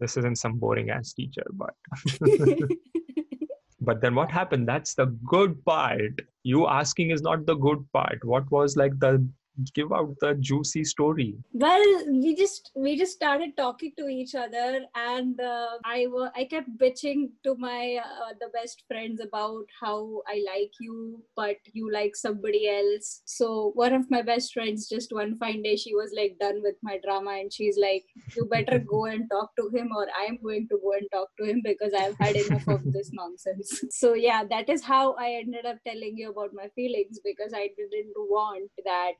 this 0.00 0.16
isn't 0.16 0.38
some 0.38 0.58
boring 0.58 0.90
ass 0.90 1.12
teacher. 1.12 1.44
But 1.52 1.74
But 3.80 4.00
then 4.00 4.14
what 4.14 4.30
happened? 4.30 4.68
That's 4.68 4.94
the 4.94 5.06
good 5.06 5.64
part. 5.64 6.20
You 6.42 6.66
asking 6.66 7.10
is 7.10 7.22
not 7.22 7.46
the 7.46 7.54
good 7.54 7.84
part. 7.92 8.24
What 8.24 8.50
was 8.50 8.76
like 8.76 8.98
the 8.98 9.26
give 9.74 9.92
out 9.92 10.14
the 10.20 10.34
juicy 10.34 10.84
story? 10.84 11.34
well, 11.52 11.84
we 12.08 12.34
just 12.34 12.70
we 12.74 12.96
just 12.96 13.12
started 13.12 13.56
talking 13.56 13.92
to 13.98 14.08
each 14.08 14.34
other, 14.34 14.80
and 14.94 15.40
uh, 15.40 15.78
I 15.84 16.06
wa- 16.08 16.30
I 16.34 16.44
kept 16.44 16.76
bitching 16.78 17.30
to 17.44 17.54
my 17.56 17.98
uh, 18.02 18.32
the 18.40 18.48
best 18.54 18.84
friends 18.88 19.20
about 19.20 19.64
how 19.80 20.22
I 20.26 20.42
like 20.46 20.72
you, 20.80 21.22
but 21.36 21.56
you 21.72 21.90
like 21.92 22.16
somebody 22.16 22.68
else. 22.68 23.22
So 23.26 23.72
one 23.74 23.92
of 23.92 24.10
my 24.10 24.22
best 24.22 24.52
friends, 24.52 24.88
just 24.88 25.12
one 25.12 25.36
fine 25.38 25.62
day, 25.62 25.76
she 25.76 25.94
was 25.94 26.12
like 26.16 26.36
done 26.40 26.62
with 26.62 26.76
my 26.82 26.98
drama, 27.04 27.32
and 27.40 27.52
she's 27.52 27.78
like, 27.78 28.04
"You 28.36 28.46
better 28.46 28.78
go 28.78 29.04
and 29.06 29.28
talk 29.30 29.54
to 29.56 29.68
him, 29.76 29.90
or 29.94 30.06
I'm 30.22 30.38
going 30.42 30.68
to 30.68 30.78
go 30.82 30.92
and 30.92 31.06
talk 31.12 31.28
to 31.38 31.44
him 31.44 31.60
because 31.64 31.92
I've 31.94 32.16
had 32.20 32.36
enough 32.36 32.68
of 32.68 32.80
this 32.92 33.10
nonsense." 33.20 33.84
So 33.90 34.14
yeah, 34.14 34.44
that 34.50 34.68
is 34.68 34.82
how 34.84 35.14
I 35.14 35.32
ended 35.32 35.66
up 35.66 35.78
telling 35.86 36.16
you 36.16 36.30
about 36.30 36.50
my 36.54 36.68
feelings 36.74 37.20
because 37.24 37.52
I 37.54 37.70
didn't 37.76 38.14
want 38.16 38.70
that 38.84 39.14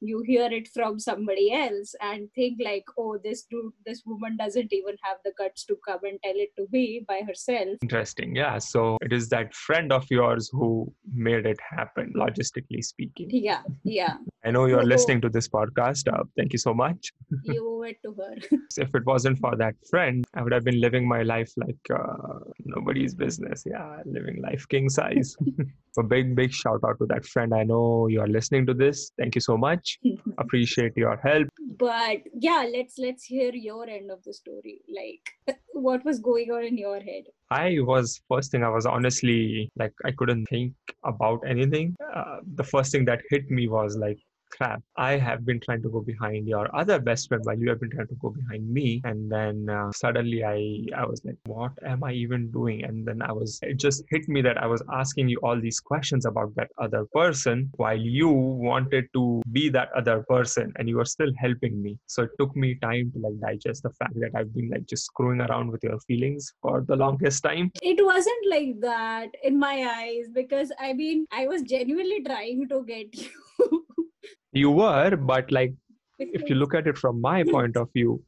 you 0.00 0.22
hear 0.26 0.48
it 0.50 0.68
from 0.68 0.98
somebody 0.98 1.52
else 1.52 1.94
and 2.00 2.28
think 2.34 2.58
like 2.64 2.84
oh 2.98 3.18
this 3.22 3.42
dude 3.50 3.72
this 3.86 4.02
woman 4.06 4.36
doesn't 4.36 4.72
even 4.72 4.96
have 5.02 5.18
the 5.24 5.32
guts 5.38 5.64
to 5.64 5.76
come 5.86 6.00
and 6.04 6.18
tell 6.24 6.34
it 6.36 6.50
to 6.56 6.66
me 6.72 7.04
by 7.06 7.20
herself 7.26 7.68
Interesting. 7.82 8.34
Yeah. 8.34 8.58
So 8.58 8.96
it 9.02 9.12
is 9.12 9.28
that 9.30 9.54
friend 9.54 9.92
of 9.92 10.06
yours 10.10 10.48
who 10.52 10.92
made 11.12 11.46
it 11.46 11.58
happen, 11.68 12.12
logistically 12.16 12.82
speaking. 12.84 13.28
yeah 13.30 13.62
yeah 13.84 14.16
I 14.44 14.50
know 14.50 14.64
you're 14.66 14.80
Oh. 14.80 14.92
listening 14.94 15.20
to 15.22 15.28
this 15.28 15.48
podcast. 15.48 16.10
Uh, 16.12 16.24
thank 16.36 16.52
you 16.54 16.58
so 16.58 16.72
much. 16.72 17.12
you 17.44 17.62
owe 17.68 17.82
it 17.82 17.96
to 18.04 18.14
her 18.14 18.34
If 18.78 18.94
it 18.94 19.04
wasn't 19.04 19.38
for 19.38 19.54
that 19.56 19.74
friend, 19.90 20.24
I 20.34 20.42
would 20.42 20.52
have 20.52 20.64
been 20.64 20.80
living 20.80 21.06
my 21.06 21.22
life 21.22 21.52
like 21.58 21.84
uh, 21.94 22.38
nobody's 22.64 23.14
business. 23.14 23.64
Yeah, 23.66 24.00
living 24.06 24.40
life 24.42 24.66
king 24.68 24.88
size. 24.88 25.36
a 25.98 26.02
big, 26.02 26.34
big 26.36 26.52
shout 26.52 26.80
out 26.86 26.98
to 26.98 27.06
that 27.06 27.24
friend. 27.24 27.52
I 27.54 27.64
know 27.64 28.06
you 28.08 28.20
are 28.20 28.26
listening 28.28 28.66
to 28.66 28.74
this. 28.74 29.12
Thank 29.18 29.34
you 29.34 29.40
so 29.40 29.56
much. 29.56 29.98
Appreciate 30.38 30.96
your 30.96 31.16
help. 31.16 31.48
but 31.78 32.18
yeah 32.46 32.62
let's 32.72 32.94
let's 32.98 33.24
hear 33.24 33.52
your 33.54 33.88
end 33.88 34.10
of 34.14 34.22
the 34.24 34.32
story 34.38 34.74
like 34.98 35.56
what 35.86 36.04
was 36.04 36.18
going 36.18 36.50
on 36.56 36.62
in 36.70 36.76
your 36.76 36.98
head 37.00 37.24
I 37.50 37.76
was 37.90 38.20
first 38.28 38.50
thing 38.52 38.62
I 38.64 38.68
was 38.68 38.86
honestly 38.86 39.70
like 39.76 39.94
I 40.04 40.12
couldn't 40.18 40.46
think 40.46 40.74
about 41.04 41.40
anything. 41.54 41.96
Uh, 42.14 42.36
the 42.54 42.62
first 42.72 42.92
thing 42.92 43.04
that 43.06 43.22
hit 43.30 43.50
me 43.50 43.66
was 43.68 43.96
like 43.96 44.18
crap. 44.50 44.82
I 44.96 45.12
have 45.16 45.44
been 45.44 45.60
trying 45.60 45.82
to 45.82 45.88
go 45.88 46.00
behind 46.00 46.48
your 46.48 46.74
other 46.74 46.98
best 46.98 47.28
friend 47.28 47.42
while 47.44 47.58
you 47.58 47.68
have 47.70 47.80
been 47.80 47.90
trying 47.90 48.08
to 48.08 48.14
go 48.16 48.30
behind 48.30 48.68
me, 48.68 49.00
and 49.04 49.30
then 49.30 49.68
uh, 49.68 49.90
suddenly 49.92 50.44
I 50.44 50.58
I 50.96 51.06
was 51.06 51.22
like, 51.24 51.36
what 51.46 51.72
am 51.84 52.04
I 52.04 52.12
even 52.12 52.50
doing? 52.50 52.84
And 52.84 53.06
then 53.06 53.22
I 53.22 53.32
was 53.32 53.58
it 53.62 53.78
just 53.78 54.04
hit 54.10 54.28
me 54.28 54.42
that 54.42 54.58
I 54.58 54.66
was 54.66 54.82
asking 54.92 55.28
you 55.28 55.38
all 55.42 55.60
these 55.60 55.80
questions 55.80 56.26
about 56.26 56.54
that 56.56 56.70
other 56.78 57.04
person 57.12 57.70
while 57.76 57.96
you 57.98 58.28
wanted 58.28 59.06
to 59.14 59.42
be 59.52 59.68
that 59.70 59.90
other 59.96 60.24
person 60.28 60.72
and 60.76 60.88
you 60.88 60.96
were 60.96 61.04
still 61.04 61.32
helping 61.38 61.82
me. 61.82 61.98
So 62.06 62.22
it 62.24 62.30
took 62.38 62.54
me 62.56 62.74
time 62.76 63.12
to 63.12 63.18
like 63.20 63.40
digest 63.40 63.82
the 63.82 63.90
fact 63.90 64.14
that 64.16 64.30
I've 64.34 64.54
been 64.54 64.70
like 64.70 64.86
just 64.86 65.06
screwing 65.06 65.40
around 65.40 65.70
with 65.70 65.82
your 65.82 65.98
feelings 66.00 66.52
for 66.62 66.84
the 66.86 66.96
longest 66.96 67.42
time. 67.42 67.70
it 67.82 68.04
wasn't 68.04 68.44
like 68.50 68.80
that 68.80 69.30
in 69.42 69.58
my 69.58 69.86
eyes 69.96 70.28
because 70.32 70.72
i 70.80 70.92
mean 70.92 71.26
i 71.32 71.46
was 71.46 71.62
genuinely 71.62 72.22
trying 72.22 72.68
to 72.68 72.84
get 72.84 73.14
you 73.22 73.86
You 74.52 74.70
were, 74.70 75.16
but 75.16 75.50
like 75.50 75.74
if 76.18 76.48
you 76.48 76.56
look 76.56 76.74
at 76.74 76.86
it 76.86 76.98
from 76.98 77.20
my 77.20 77.44
point 77.50 77.76
of 77.76 77.88
view, 77.92 78.22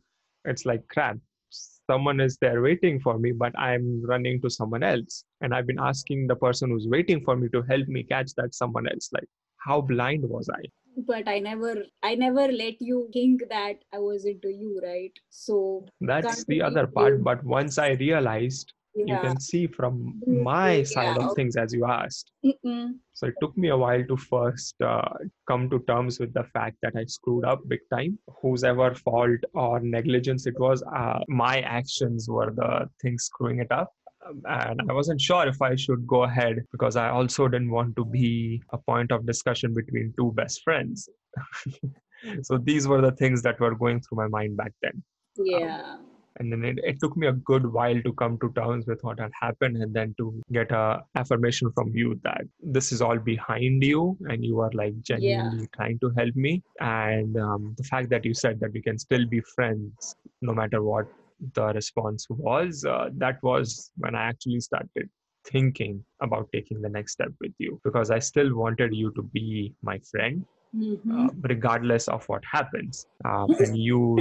it's 0.45 0.65
like 0.65 0.87
crap. 0.89 1.19
Someone 1.51 2.21
is 2.21 2.39
there 2.41 2.63
waiting 2.63 3.01
for 3.01 3.19
me, 3.19 3.33
but 3.33 3.53
I'm 3.59 4.03
running 4.07 4.41
to 4.43 4.49
someone 4.51 4.83
else. 4.83 5.25
And 5.41 5.53
I've 5.55 5.67
been 5.67 5.81
asking 5.81 6.27
the 6.27 6.37
person 6.37 6.71
who's 6.71 6.87
waiting 6.89 7.23
for 7.25 7.37
me 7.37 7.49
to 7.49 7.63
help 7.63 7.89
me 7.89 8.05
catch 8.05 8.33
that 8.37 8.55
someone 8.55 8.89
else. 8.89 9.11
Like, 9.13 9.29
how 9.59 9.81
blind 9.81 10.23
was 10.25 10.49
I? 10.49 10.63
but 11.07 11.27
i 11.27 11.39
never 11.39 11.85
i 12.03 12.15
never 12.15 12.49
let 12.53 12.81
you 12.81 13.09
think 13.13 13.43
that 13.49 13.77
i 13.95 13.99
was 13.99 14.25
into 14.27 14.49
you 14.49 14.81
right 14.85 15.13
so 15.31 15.87
That's 16.01 16.45
the 16.45 16.61
other 16.63 16.87
part. 16.87 17.25
But 17.25 17.43
once 17.45 17.79
I 17.79 17.91
realized, 17.93 18.73
you 18.95 19.17
can 19.23 19.41
see 19.41 19.67
from 19.67 20.21
Mm, 20.29 20.43
my 20.43 20.83
side 20.83 21.17
yeah. 21.17 21.27
of 21.27 21.35
things 21.35 21.57
as 21.57 21.73
you 21.73 21.87
asked. 21.87 22.31
Mm-mm. 22.45 22.99
So 23.15 23.27
it 23.27 23.35
took 23.41 23.57
me 23.57 23.69
a 23.69 23.77
while 23.77 24.05
to 24.05 24.17
first 24.17 24.75
uh, 24.83 25.09
come 25.49 25.69
to 25.71 25.79
terms 25.81 26.19
with 26.21 26.33
the 26.35 26.45
fact 26.45 26.77
that 26.83 26.95
I 26.97 27.05
screwed 27.05 27.45
up 27.45 27.61
big 27.69 27.81
time. 27.93 28.19
Whose 28.43 28.65
ever 28.65 28.95
fault 28.95 29.41
or 29.55 29.81
negligence 29.81 30.47
it 30.47 30.59
was, 30.59 30.83
uh, 30.83 31.21
my 31.29 31.61
actions 31.61 32.29
were 32.29 32.51
the 32.51 32.89
things 33.01 33.25
screwing 33.25 33.61
it 33.61 33.71
up. 33.71 33.93
Um, 34.27 34.43
And 34.47 34.81
I 34.91 34.93
wasn't 34.93 35.21
sure 35.21 35.47
if 35.49 35.61
I 35.63 35.75
should 35.75 36.07
go 36.07 36.23
ahead 36.25 36.57
because 36.71 36.97
I 36.97 37.09
also 37.09 37.49
didn't 37.49 37.71
want 37.71 37.97
to 37.97 38.05
be 38.05 38.63
a 38.71 38.79
point 38.79 39.11
of 39.13 39.27
discussion 39.27 39.75
between 39.75 40.13
two 40.19 40.33
best 40.33 40.63
friends. 40.63 41.09
so 42.43 42.59
these 42.59 42.87
were 42.87 43.01
the 43.01 43.13
things 43.13 43.43
that 43.43 43.59
were 43.59 43.75
going 43.75 44.01
through 44.01 44.19
my 44.19 44.29
mind 44.29 44.57
back 44.57 44.73
then 44.83 45.03
yeah 45.37 45.97
and 46.43 46.53
then 46.53 46.65
it, 46.65 46.79
it 46.83 47.01
took 47.01 47.17
me 47.17 47.27
a 47.27 47.33
good 47.33 47.67
while 47.73 48.01
to 48.03 48.13
come 48.15 48.39
to 48.39 48.53
terms 48.53 48.87
with 48.87 49.03
what 49.03 49.21
had 49.21 49.31
happened 49.41 49.77
and 49.77 49.95
then 49.95 50.15
to 50.19 50.43
get 50.53 50.71
a 50.73 51.03
affirmation 51.15 51.71
from 51.73 51.95
you 51.95 52.19
that 52.25 52.43
this 52.61 52.93
is 52.93 53.01
all 53.01 53.19
behind 53.19 53.83
you 53.83 54.17
and 54.29 54.45
you 54.45 54.61
are 54.61 54.71
like 54.75 54.99
genuinely 55.01 55.69
trying 55.77 55.99
to 56.01 56.11
help 56.17 56.35
me. 56.35 56.63
And 56.81 57.37
um, 57.37 57.75
the 57.79 57.85
fact 57.85 58.11
that 58.11 58.25
you 58.25 58.35
said 58.35 58.61
that 58.61 58.73
we 58.73 58.83
can 58.83 58.99
still 58.99 59.27
be 59.27 59.41
friends 59.55 60.17
no 60.41 60.53
matter 60.53 60.83
what 60.83 61.07
the 61.55 61.67
response 61.73 62.27
was 62.31 62.85
uh, 62.85 63.09
that 63.17 63.43
was 63.43 63.91
when 63.97 64.15
i 64.15 64.23
actually 64.23 64.61
started 64.61 65.09
thinking 65.45 66.05
about 66.21 66.49
taking 66.53 66.81
the 66.81 66.89
next 66.89 67.13
step 67.13 67.33
with 67.41 67.53
you 67.59 67.81
because 67.83 68.11
i 68.11 68.19
still 68.19 68.55
wanted 68.55 68.95
you 68.95 69.13
to 69.15 69.23
be 69.23 69.75
my 69.83 69.99
friend 70.11 70.45
Mhm. 70.75 71.13
uh, 71.15 71.31
regardless 71.43 72.09
of 72.09 72.25
what 72.29 72.43
happens. 72.51 73.07
Uh, 73.25 73.47
and 73.61 73.77
you 73.77 74.19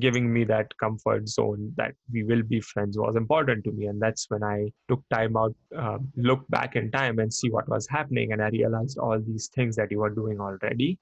giving 0.00 0.32
me 0.32 0.42
that 0.44 0.66
comfort 0.78 1.28
zone 1.28 1.72
that 1.76 1.94
we 2.12 2.24
will 2.24 2.42
be 2.42 2.60
friends 2.60 2.98
was 2.98 3.14
important 3.16 3.62
to 3.64 3.72
me. 3.72 3.86
And 3.86 4.00
that's 4.02 4.26
when 4.28 4.42
I 4.42 4.70
took 4.88 5.02
time 5.08 5.36
out, 5.36 5.54
uh, 5.76 5.98
look 6.16 6.46
back 6.48 6.74
in 6.74 6.90
time 6.90 7.18
and 7.20 7.32
see 7.32 7.48
what 7.50 7.68
was 7.68 7.86
happening. 7.88 8.32
And 8.32 8.42
I 8.42 8.48
realized 8.48 8.98
all 8.98 9.20
these 9.20 9.48
things 9.54 9.76
that 9.76 9.90
you 9.92 9.98
were 10.00 10.10
doing 10.10 10.40
already. 10.40 10.98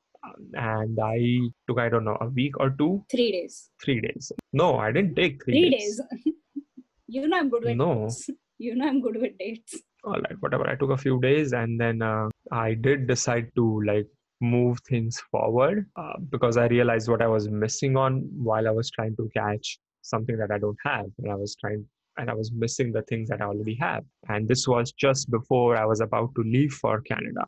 And 0.54 0.98
I 1.02 1.38
took, 1.66 1.78
I 1.80 1.88
don't 1.88 2.04
know, 2.04 2.18
a 2.20 2.28
week 2.28 2.60
or 2.60 2.70
two, 2.70 3.04
three 3.10 3.32
days 3.32 3.70
three 3.84 4.00
days. 4.00 4.30
No, 4.52 4.76
I 4.76 4.92
didn't 4.92 5.16
take 5.16 5.42
three, 5.44 5.54
three 5.54 5.70
days 5.70 6.00
you 7.08 7.28
know 7.28 7.36
i'm 7.38 7.50
good 7.50 7.64
with 7.64 7.76
No. 7.76 7.88
dates 8.06 8.30
you 8.58 8.74
know 8.76 8.86
i'm 8.88 9.00
good 9.02 9.16
with 9.20 9.36
dates 9.38 9.74
all 10.04 10.12
right 10.26 10.36
whatever 10.40 10.68
i 10.68 10.74
took 10.76 10.90
a 10.90 10.96
few 10.96 11.20
days 11.20 11.52
and 11.52 11.80
then 11.80 12.00
uh, 12.00 12.28
i 12.52 12.74
did 12.74 13.06
decide 13.06 13.50
to 13.56 13.64
like 13.84 14.06
move 14.42 14.78
things 14.88 15.20
forward 15.30 15.86
uh, 15.96 16.18
because 16.30 16.56
i 16.56 16.66
realized 16.66 17.08
what 17.08 17.22
i 17.22 17.26
was 17.26 17.48
missing 17.48 17.96
on 17.96 18.28
while 18.36 18.66
i 18.66 18.70
was 18.70 18.90
trying 18.90 19.14
to 19.16 19.30
catch 19.34 19.78
something 20.02 20.36
that 20.36 20.50
i 20.50 20.58
don't 20.58 20.78
have 20.84 21.06
and 21.18 21.30
i 21.30 21.34
was 21.34 21.56
trying 21.56 21.84
and 22.18 22.28
i 22.28 22.34
was 22.34 22.52
missing 22.52 22.92
the 22.92 23.02
things 23.02 23.28
that 23.28 23.40
i 23.40 23.44
already 23.44 23.74
have 23.74 24.04
and 24.28 24.48
this 24.48 24.66
was 24.66 24.92
just 24.92 25.30
before 25.30 25.76
i 25.76 25.84
was 25.84 26.00
about 26.00 26.34
to 26.34 26.42
leave 26.42 26.72
for 26.72 27.00
canada 27.02 27.44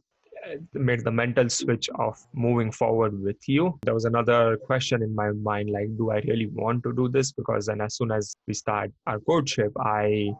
made 0.74 1.02
the 1.02 1.10
mental 1.10 1.48
switch 1.48 1.88
of 1.98 2.16
moving 2.34 2.70
forward 2.70 3.18
with 3.22 3.48
you 3.48 3.76
there 3.82 3.94
was 3.94 4.04
another 4.04 4.56
question 4.58 5.02
in 5.02 5.14
my 5.14 5.30
mind 5.32 5.70
like 5.70 5.88
do 5.96 6.10
i 6.10 6.18
really 6.28 6.48
want 6.52 6.82
to 6.82 6.92
do 6.92 7.08
this 7.08 7.32
because 7.32 7.66
then 7.66 7.80
as 7.80 7.96
soon 7.96 8.12
as 8.12 8.36
we 8.46 8.54
start 8.54 8.90
our 9.06 9.18
courtship 9.20 9.72
i 9.80 10.30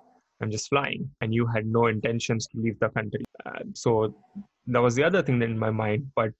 I'm 0.41 0.51
just 0.51 0.69
flying. 0.69 1.11
And 1.21 1.35
you 1.35 1.47
had 1.47 1.67
no 1.67 1.87
intentions 1.87 2.47
to 2.49 2.59
leave 2.59 2.79
the 2.79 2.91
country. 2.91 3.25
Uh, 3.47 3.65
so 3.75 4.15
that 4.67 4.81
was 4.81 4.95
the 4.95 5.05
other 5.05 5.23
thing 5.23 5.41
in 5.43 5.59
my 5.59 5.71
mind. 5.71 6.11
But 6.15 6.33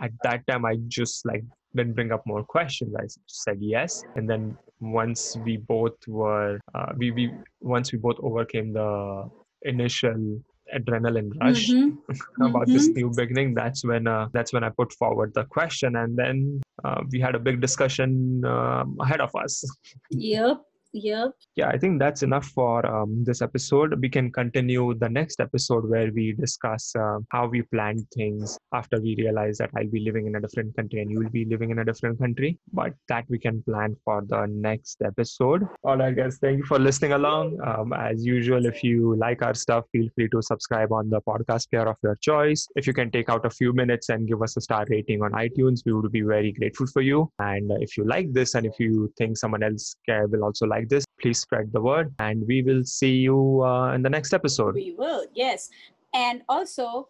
at 0.00 0.10
that 0.22 0.46
time, 0.46 0.64
I 0.64 0.76
just 0.88 1.24
like 1.26 1.42
didn't 1.74 1.94
bring 1.94 2.12
up 2.12 2.22
more 2.26 2.44
questions. 2.44 2.94
I 2.98 3.06
said 3.26 3.58
yes. 3.60 4.02
And 4.16 4.28
then 4.28 4.56
once 4.80 5.36
we 5.44 5.56
both 5.56 5.96
were, 6.06 6.60
uh, 6.74 6.92
we, 6.96 7.10
we 7.12 7.32
once 7.60 7.92
we 7.92 7.98
both 7.98 8.16
overcame 8.22 8.72
the 8.72 9.28
initial 9.62 10.40
adrenaline 10.74 11.30
rush 11.40 11.68
Mhm. 11.68 11.98
about 12.40 12.66
this 12.68 12.88
Mhm. 12.88 12.94
new 12.96 13.10
beginning 13.14 13.52
that's 13.54 13.84
when 13.84 14.06
uh, 14.06 14.26
that's 14.32 14.52
when 14.54 14.64
i 14.64 14.70
put 14.70 14.90
forward 14.94 15.30
the 15.34 15.44
question 15.44 15.96
and 15.96 16.16
then 16.16 16.60
uh, 16.84 17.00
we 17.12 17.20
had 17.20 17.34
a 17.34 17.38
big 17.38 17.60
discussion 17.60 18.42
um 18.46 18.96
ahead 19.00 19.20
of 19.20 19.30
us 19.34 19.62
yep 20.10 20.62
yep 20.92 21.30
yeah 21.56 21.68
i 21.68 21.78
think 21.78 21.98
that's 21.98 22.22
enough 22.22 22.46
for 22.46 22.84
um, 22.86 23.24
this 23.24 23.42
episode. 23.42 23.98
We 24.00 24.08
can 24.08 24.30
continue 24.30 24.94
the 24.94 25.08
next 25.08 25.40
episode 25.40 25.88
where 25.88 26.10
we 26.12 26.32
discuss 26.32 26.94
uh, 26.96 27.18
how 27.30 27.46
we 27.46 27.62
planned 27.62 28.06
things 28.14 28.58
after 28.72 29.00
we 29.00 29.14
realize 29.16 29.58
that 29.58 29.70
i'll 29.76 29.88
be 29.88 30.00
living 30.00 30.26
in 30.26 30.36
a 30.36 30.40
different 30.40 30.74
country 30.76 31.00
and 31.00 31.10
you 31.10 31.18
will 31.20 31.30
be 31.30 31.44
living 31.44 31.70
in 31.70 31.78
a 31.78 31.84
different 31.84 32.18
country. 32.18 32.58
But 32.72 32.92
that 33.08 33.24
we 33.28 33.38
can 33.38 33.62
plan 33.62 33.96
for 34.04 34.22
the 34.26 34.46
next 34.46 35.02
episode. 35.02 35.66
All 35.84 35.96
right 35.96 36.14
guys 36.14 36.38
thank 36.40 36.58
you 36.58 36.64
for 36.64 36.78
listening 36.78 37.12
along. 37.12 37.58
Um, 37.66 37.92
as 37.92 38.24
usual 38.24 38.66
if 38.66 38.82
you 38.82 39.16
like 39.16 39.42
our 39.42 39.54
stuff 39.54 39.84
feel 39.92 40.08
free 40.14 40.28
to 40.28 40.42
subscribe 40.42 40.92
on 40.92 41.10
the 41.10 41.20
podcast 41.22 41.70
player 41.70 41.88
of 41.88 41.96
your 42.02 42.16
choice. 42.16 42.68
If 42.76 42.86
you 42.86 42.92
can 42.92 43.10
take 43.10 43.28
out 43.28 43.46
a 43.46 43.50
few 43.50 43.72
minutes 43.72 44.08
and 44.08 44.28
give 44.28 44.42
us 44.42 44.56
a 44.56 44.60
star 44.60 44.84
rating 44.88 45.22
on 45.22 45.32
itunes 45.32 45.82
we 45.84 45.92
would 45.92 46.10
be 46.12 46.22
very 46.22 46.52
grateful 46.52 46.86
for 46.86 47.02
you. 47.02 47.30
And 47.38 47.70
if 47.80 47.96
you 47.96 48.04
like 48.04 48.32
this 48.32 48.54
and 48.54 48.66
if 48.66 48.78
you 48.78 49.12
think 49.18 49.38
someone 49.38 49.62
else 49.62 49.94
will 50.08 50.44
also 50.44 50.66
like 50.66 50.81
this 50.88 51.04
please 51.20 51.40
spread 51.40 51.72
the 51.72 51.80
word 51.80 52.12
and 52.18 52.44
we 52.46 52.62
will 52.62 52.84
see 52.84 53.14
you 53.14 53.62
uh, 53.62 53.94
in 53.94 54.02
the 54.02 54.10
next 54.10 54.32
episode. 54.32 54.74
We 54.74 54.94
will 54.96 55.24
yes. 55.34 55.70
And 56.14 56.42
also 56.48 57.08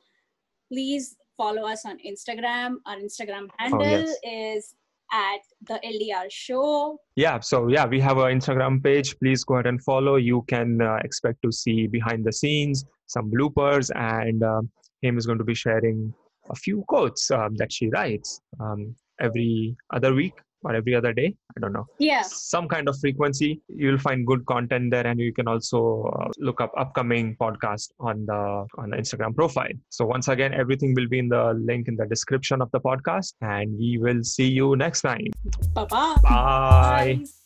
please 0.73 1.17
follow 1.37 1.67
us 1.67 1.85
on 1.85 1.99
instagram. 1.99 2.77
Our 2.87 2.97
instagram 2.97 3.49
handle 3.59 3.83
yes. 3.83 4.17
is 4.23 4.75
at 5.13 5.41
the 5.69 5.81
ldr 5.85 6.31
show. 6.31 6.99
Yeah 7.17 7.41
so 7.41 7.69
yeah 7.69 7.87
we 7.87 8.01
have 8.01 8.19
an 8.19 8.39
instagram 8.39 8.83
page. 8.83 9.19
Please 9.19 9.45
go 9.45 9.55
ahead 9.55 9.67
and 9.67 9.83
follow. 9.83 10.17
You 10.17 10.45
can 10.49 10.81
uh, 10.81 10.99
expect 11.05 11.43
to 11.43 11.53
see 11.53 11.87
behind 11.87 12.25
the 12.25 12.33
scenes 12.33 12.85
some 13.07 13.31
bloopers 13.31 13.91
and 13.95 14.43
um, 14.43 14.71
him 15.03 15.19
is 15.19 15.27
going 15.27 15.39
to 15.39 15.45
be 15.45 15.55
sharing 15.55 16.13
a 16.51 16.55
few 16.55 16.85
quotes 16.89 17.31
um, 17.31 17.55
that 17.57 17.73
she 17.73 17.89
writes 17.91 18.41
um, 18.61 18.95
every 19.21 19.77
other 19.93 20.15
week 20.15 20.35
or 20.65 20.75
every 20.75 20.95
other 20.95 21.13
day. 21.13 21.35
I 21.57 21.61
don't 21.61 21.73
know. 21.73 21.87
Yeah. 21.99 22.23
Some 22.23 22.69
kind 22.69 22.89
of 22.89 22.99
frequency. 22.99 23.61
You'll 23.69 23.99
find 23.99 24.27
good 24.27 24.45
content 24.47 24.91
there, 24.91 25.07
and 25.07 25.21
you 25.21 25.33
can 25.33 25.49
also 25.49 26.13
uh, 26.19 26.29
look 26.39 26.61
up 26.61 26.73
upcoming 26.77 27.37
podcast 27.41 27.91
on 28.01 28.27
the 28.27 28.67
on 28.79 28.91
the 28.91 28.97
Instagram 28.97 29.35
profile. 29.35 29.73
So 29.91 30.05
once 30.07 30.29
again, 30.29 30.55
everything 30.55 30.95
will 30.95 31.09
be 31.09 31.19
in 31.19 31.29
the 31.29 31.55
link 31.55 31.89
in 31.89 31.97
the 31.97 32.07
description 32.07 32.63
of 32.63 32.71
the 32.71 32.81
podcast, 32.81 33.35
and 33.41 33.77
we 33.79 33.99
will 33.99 34.23
see 34.23 34.49
you 34.49 34.77
next 34.77 35.03
time. 35.03 35.27
Bye-bye. 35.75 36.17
Bye. 36.23 37.21
Bye. 37.23 37.42